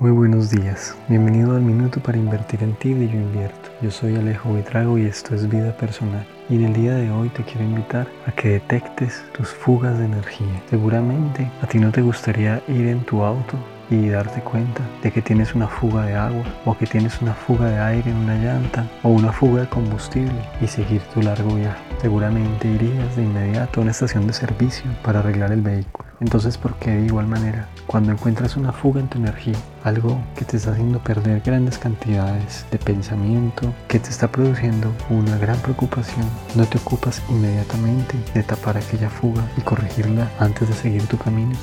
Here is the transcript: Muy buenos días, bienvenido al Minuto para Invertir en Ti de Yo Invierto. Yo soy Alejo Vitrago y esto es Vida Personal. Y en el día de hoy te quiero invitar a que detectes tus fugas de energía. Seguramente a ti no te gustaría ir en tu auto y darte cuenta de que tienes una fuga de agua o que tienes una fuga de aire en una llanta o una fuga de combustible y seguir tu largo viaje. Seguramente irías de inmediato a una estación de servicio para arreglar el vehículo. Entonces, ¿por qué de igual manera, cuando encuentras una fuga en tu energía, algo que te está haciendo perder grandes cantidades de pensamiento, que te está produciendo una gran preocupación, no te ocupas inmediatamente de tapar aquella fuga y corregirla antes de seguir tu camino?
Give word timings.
Muy 0.00 0.12
buenos 0.12 0.48
días, 0.48 0.96
bienvenido 1.08 1.54
al 1.54 1.60
Minuto 1.60 2.00
para 2.00 2.16
Invertir 2.16 2.62
en 2.62 2.72
Ti 2.72 2.94
de 2.94 3.06
Yo 3.06 3.20
Invierto. 3.20 3.68
Yo 3.82 3.90
soy 3.90 4.16
Alejo 4.16 4.54
Vitrago 4.54 4.96
y 4.96 5.04
esto 5.04 5.34
es 5.34 5.46
Vida 5.46 5.76
Personal. 5.76 6.26
Y 6.48 6.54
en 6.54 6.64
el 6.64 6.72
día 6.72 6.94
de 6.94 7.10
hoy 7.10 7.28
te 7.28 7.42
quiero 7.42 7.64
invitar 7.64 8.08
a 8.26 8.32
que 8.32 8.48
detectes 8.48 9.22
tus 9.36 9.48
fugas 9.48 9.98
de 9.98 10.06
energía. 10.06 10.62
Seguramente 10.70 11.50
a 11.60 11.66
ti 11.66 11.78
no 11.78 11.92
te 11.92 12.00
gustaría 12.00 12.62
ir 12.66 12.86
en 12.86 13.04
tu 13.04 13.22
auto 13.22 13.58
y 13.90 14.08
darte 14.08 14.40
cuenta 14.40 14.82
de 15.02 15.10
que 15.10 15.22
tienes 15.22 15.54
una 15.54 15.68
fuga 15.68 16.06
de 16.06 16.14
agua 16.14 16.44
o 16.64 16.76
que 16.76 16.86
tienes 16.86 17.20
una 17.20 17.34
fuga 17.34 17.66
de 17.66 17.78
aire 17.80 18.10
en 18.10 18.16
una 18.16 18.36
llanta 18.36 18.86
o 19.02 19.08
una 19.08 19.32
fuga 19.32 19.62
de 19.62 19.68
combustible 19.68 20.40
y 20.60 20.66
seguir 20.66 21.02
tu 21.12 21.20
largo 21.22 21.54
viaje. 21.54 21.82
Seguramente 22.00 22.68
irías 22.68 23.16
de 23.16 23.24
inmediato 23.24 23.80
a 23.80 23.82
una 23.82 23.90
estación 23.90 24.26
de 24.26 24.32
servicio 24.32 24.90
para 25.02 25.18
arreglar 25.18 25.52
el 25.52 25.62
vehículo. 25.62 26.08
Entonces, 26.20 26.58
¿por 26.58 26.74
qué 26.74 26.90
de 26.90 27.06
igual 27.06 27.26
manera, 27.26 27.66
cuando 27.86 28.12
encuentras 28.12 28.56
una 28.56 28.72
fuga 28.72 29.00
en 29.00 29.08
tu 29.08 29.16
energía, 29.16 29.56
algo 29.84 30.20
que 30.36 30.44
te 30.44 30.58
está 30.58 30.72
haciendo 30.72 30.98
perder 30.98 31.40
grandes 31.40 31.78
cantidades 31.78 32.66
de 32.70 32.78
pensamiento, 32.78 33.72
que 33.88 33.98
te 33.98 34.10
está 34.10 34.30
produciendo 34.30 34.92
una 35.08 35.38
gran 35.38 35.58
preocupación, 35.60 36.26
no 36.56 36.66
te 36.66 36.76
ocupas 36.76 37.22
inmediatamente 37.30 38.16
de 38.34 38.42
tapar 38.42 38.76
aquella 38.76 39.08
fuga 39.08 39.42
y 39.56 39.62
corregirla 39.62 40.30
antes 40.38 40.68
de 40.68 40.74
seguir 40.74 41.06
tu 41.06 41.16
camino? 41.16 41.56